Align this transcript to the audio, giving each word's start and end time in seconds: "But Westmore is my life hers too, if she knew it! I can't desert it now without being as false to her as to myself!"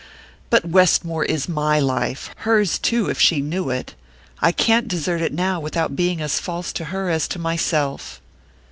"But 0.49 0.65
Westmore 0.65 1.23
is 1.25 1.47
my 1.47 1.79
life 1.79 2.31
hers 2.37 2.79
too, 2.79 3.07
if 3.07 3.19
she 3.21 3.39
knew 3.39 3.69
it! 3.69 3.93
I 4.41 4.51
can't 4.51 4.87
desert 4.87 5.21
it 5.21 5.31
now 5.31 5.59
without 5.59 5.95
being 5.95 6.21
as 6.21 6.39
false 6.39 6.73
to 6.73 6.85
her 6.85 7.11
as 7.11 7.27
to 7.27 7.37
myself!" 7.37 8.19